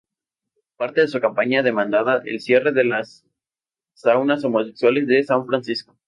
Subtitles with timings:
[0.77, 3.23] Parte de su campaña demandaba el cierre de las
[3.93, 5.95] saunas homosexuales de San Francisco.